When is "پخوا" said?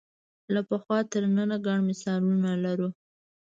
0.69-0.99